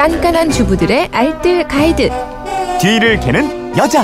[0.00, 2.08] 깐깐한 주부들의 알뜰 가이드.
[2.80, 4.02] 뒤를 캐는 여자.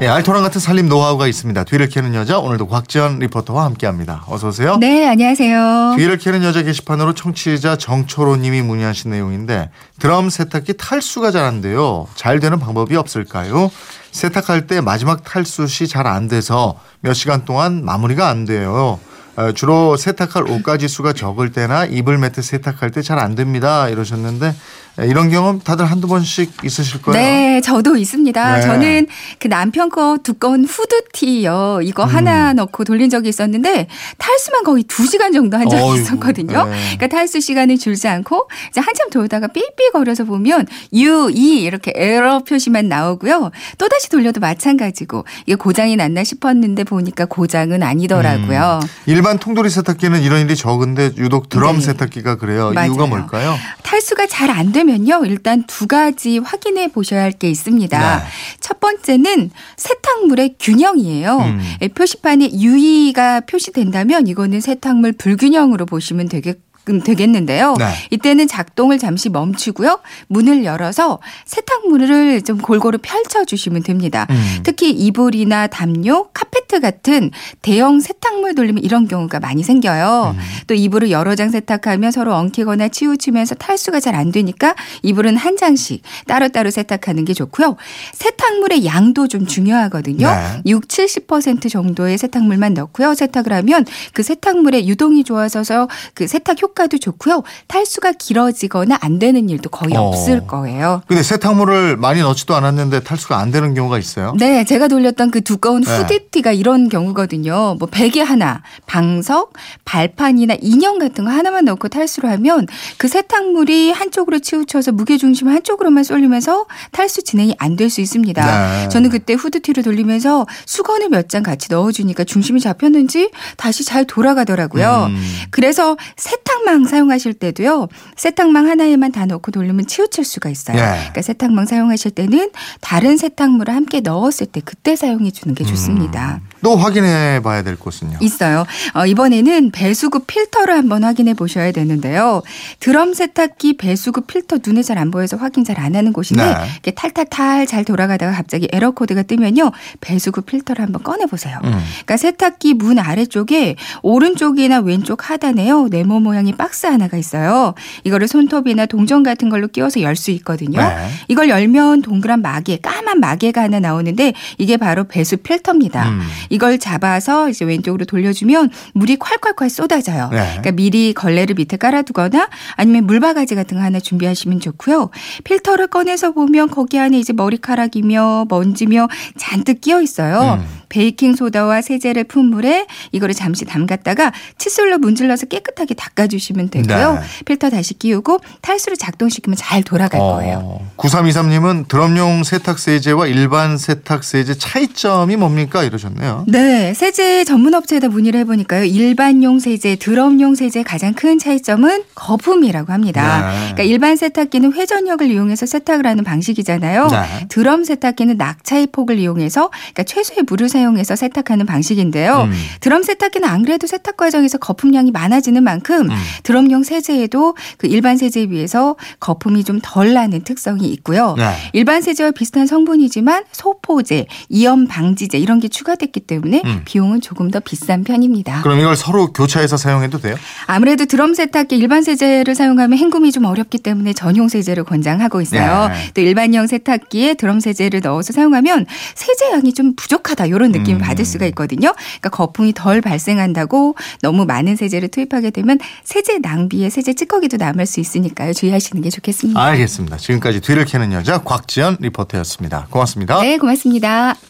[0.00, 1.64] 예, 알토란 같은 살림 노하우가 있습니다.
[1.64, 4.24] 뒤를 캐는 여자 오늘도 곽지연 리포터와 함께합니다.
[4.28, 4.78] 어서 오세요.
[4.78, 5.96] 네, 안녕하세요.
[5.98, 9.68] 뒤를 캐는 여자 게시판으로 청취자 정초로님이 문의하신 내용인데
[9.98, 12.06] 드럼 세탁기 탈수가 잘 안 돼요.
[12.14, 13.70] 잘 되는 방법이 없을까요?
[14.12, 18.98] 세탁할 때 마지막 탈수 시 잘 안 돼서 몇 시간 동안 마무리가 안 돼요.
[19.40, 23.88] 어, 주로 세탁할 옷가지 수가 적을 때나 이불 매트 세탁할 때 잘 안 됩니다.
[23.88, 24.54] 이러셨는데
[25.00, 27.20] 예, 이런 경험 다들 한두 번씩 있으실 거예요.
[27.20, 28.56] 네, 저도 있습니다.
[28.56, 28.62] 네.
[28.62, 29.06] 저는
[29.38, 31.80] 그 남편 거 두꺼운 후드티요.
[31.82, 32.08] 이거 음.
[32.08, 33.88] 하나 넣고 돌린 적이 있었는데
[34.18, 36.66] 탈수만 거의 두 시간 정도 한 적이 어이구, 있었거든요.
[36.66, 36.76] 네.
[36.96, 42.88] 그러니까 탈수 시간을 줄지 않고 이제 한참 돌다가 삑삑거려서 보면 U, E 이렇게 에러 표시만
[42.88, 43.50] 나오고요.
[43.78, 48.80] 또 다시 돌려도 마찬가지고 이게 고장이 났나 싶었는데 보니까 고장은 아니더라고요.
[49.06, 51.82] 일반 통돌이 세탁기는 이런 일이 적은데 유독 드럼 네.
[51.82, 52.72] 세탁기가 그래요.
[52.74, 52.90] 맞아요.
[52.90, 53.56] 이유가 뭘까요?
[53.82, 55.24] 탈수가 잘 안 되면요.
[55.26, 58.16] 일단 두 가지 확인해 보셔야 할 게 있습니다.
[58.16, 58.24] 네.
[58.60, 61.36] 첫 번째는 세탁물의 균형이에요.
[61.38, 61.60] 음.
[61.82, 67.74] 예, 표시판에 유의가 표시된다면 이거는 세탁물 불균형으로 보시면 되겠 되겠는데요.
[67.78, 67.86] 네.
[68.10, 70.00] 이때는 작동을 잠시 멈추고요.
[70.28, 74.26] 문을 열어서 세탁물을 좀 골고루 펼쳐 주시면 됩니다.
[74.30, 74.60] 음.
[74.62, 77.30] 특히 이불이나 담요, 카페트 같은
[77.62, 80.34] 대형 세탁물 돌리면 이런 경우가 많이 생겨요.
[80.36, 80.40] 음.
[80.66, 86.02] 또 이불을 여러 장 세탁하면 서로 엉키거나 치우치면서 탈수가 잘 안 되니까 이불은 한 장씩
[86.26, 87.76] 따로따로 세탁하는 게 좋고요.
[88.12, 90.26] 세탁물의 양도 좀 중요하거든요.
[90.26, 90.62] 네.
[90.66, 93.14] 6, 70% 정도의 세탁물만 넣고요.
[93.14, 97.42] 세탁을 하면 그 세탁물의 유동이 좋아져서 그 세탁 효과 도 좋고요.
[97.68, 100.02] 탈수가 길어지거나 안 되는 일도 거의 어.
[100.08, 101.02] 없을 거예요.
[101.06, 104.34] 근데 세탁물을 많이 넣지도 않았는데 탈수가 안 되는 경우가 있어요.
[104.38, 105.96] 네, 제가 돌렸던 그 두꺼운 네.
[105.98, 107.76] 후드티가 이런 경우거든요.
[107.78, 109.52] 뭐 베개 하나, 방석,
[109.84, 116.04] 발판이나 인형 같은 거 하나만 넣고 탈수를 하면 그 세탁물이 한쪽으로 치우쳐서 무게 중심을 한쪽으로만
[116.04, 118.82] 쏠리면서 탈수 진행이 안 될 수 있습니다.
[118.82, 118.88] 네.
[118.88, 125.06] 저는 그때 후드티를 돌리면서 수건을 몇 장 같이 넣어주니까 중심이 잡혔는지 다시 잘 돌아가더라고요.
[125.10, 125.22] 음.
[125.50, 127.88] 그래서 세탁 망 사용하실 때도요.
[128.16, 130.76] 세탁망 하나에만 다 넣고 돌리면 치우칠 수가 있어요.
[130.76, 130.82] 예.
[130.82, 132.50] 그러니까 세탁망 사용하실 때는
[132.80, 136.40] 다른 세탁물을 함께 넣었을 때 그때 사용해 주는 게 좋습니다.
[136.62, 138.18] 또 확인해 봐야 될 곳은요.
[138.20, 138.66] 있어요.
[138.94, 142.42] 어, 이번에는 배수구 필터를 한번 확인해 보셔야 되는데요.
[142.80, 146.54] 드럼 세탁기 배수구 필터 눈에 잘 안 보여서 확인 잘 안 하는 곳인데 네.
[146.74, 149.70] 이렇게 탈탈탈 잘 돌아가다가 갑자기 에러 코드가 뜨면요.
[150.02, 151.58] 배수구 필터를 한번 꺼내 보세요.
[151.64, 151.70] 음.
[151.70, 155.88] 그러니까 세탁기 문 아래쪽에 오른쪽이나 왼쪽 하단에요.
[155.88, 157.74] 네모 모양의 박스 하나가 있어요.
[158.04, 160.78] 이거를 손톱이나 동전 같은 걸로 끼워서 열 수 있거든요.
[160.80, 161.08] 네.
[161.28, 166.10] 이걸 열면 동그란 마개, 까만 마개가 하나 나오는데 이게 바로 배수 필터입니다.
[166.10, 166.20] 음.
[166.50, 170.28] 이걸 잡아서 이제 왼쪽으로 돌려주면 물이 콸콸콸 쏟아져요.
[170.30, 170.36] 네.
[170.58, 175.10] 그러니까 미리 걸레를 밑에 깔아두거나 아니면 물바가지 같은 거 하나 준비하시면 좋고요.
[175.44, 179.08] 필터를 꺼내서 보면 거기 안에 이제 머리카락이며 먼지며
[179.38, 180.58] 잔뜩 끼어 있어요.
[180.60, 180.79] 음.
[180.90, 187.14] 베이킹 소다와 세제를 푼 물에 이거를 잠시 담갔다가 칫솔로 문질러서 깨끗하게 닦아주시면 되고요.
[187.14, 187.20] 네.
[187.46, 190.58] 필터 다시 끼우고 탈수를 작동시키면 잘 돌아갈 거예요.
[190.62, 196.44] 어, 9323님은 드럼용 세탁 세제와 일반 세탁 세제 차이점이 뭡니까 이러셨네요.
[196.48, 198.84] 네, 세제 전문 업체에다 문의를 해보니까요.
[198.84, 203.40] 일반용 세제, 드럼용 세제 가장 큰 차이점은 거품이라고 합니다.
[203.40, 203.58] 네.
[203.58, 207.06] 그러니까 일반 세탁기는 회전력을 이용해서 세탁을 하는 방식이잖아요.
[207.08, 207.46] 네.
[207.48, 212.48] 드럼 세탁기는 낙차의 폭을 이용해서 그러니까 최소의 물을 사용 해서 세탁하는 방식인데요.
[212.50, 212.52] 음.
[212.80, 216.16] 드럼 세탁기는 안 그래도 세탁 과정에서 거품량이 많아지는 만큼 음.
[216.42, 221.34] 드럼용 세제에도 그 일반 세제에 비해서 거품이 좀 덜 나는 특성이 있고요.
[221.36, 221.52] 네.
[221.72, 226.82] 일반 세제와 비슷한 성분이지만 소포제, 이염 방지제 이런 게 추가됐기 때문에 음.
[226.84, 228.62] 비용은 조금 더 비싼 편입니다.
[228.62, 230.36] 그럼 이걸 서로 교차해서 사용해도 돼요?
[230.66, 235.88] 아무래도 드럼 세탁기 일반 세제를 사용하면 헹굼이 좀 어렵기 때문에 전용 세제를 권장하고 있어요.
[235.88, 236.10] 네.
[236.14, 241.04] 또 일반형 세탁기에 드럼 세제를 넣어서 사용하면 세제 양이 좀 부족하다 이런 느낌을 음.
[241.04, 241.92] 받을 수가 있거든요.
[241.92, 248.00] 그러니까 거품이 덜 발생한다고 너무 많은 세제를 투입하게 되면 세제 낭비에 세제 찌꺼기도 남을 수
[248.00, 248.52] 있으니까요.
[248.52, 249.60] 주의하시는 게 좋겠습니다.
[249.60, 250.16] 알겠습니다.
[250.16, 252.86] 지금까지 뒤를 캐는 여자 곽지연 리포터였습니다.
[252.90, 253.40] 고맙습니다.
[253.42, 254.49] 네, 고맙습니다.